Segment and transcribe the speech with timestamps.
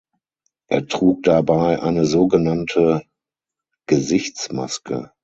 [0.67, 3.03] Er trug dabei eine sogenannte
[3.85, 5.11] Gesichtsmaske.